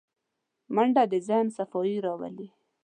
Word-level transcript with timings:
منډه 0.75 1.03
د 1.11 1.13
ذهن 1.27 1.47
صفايي 1.57 1.97
راولي 2.05 2.47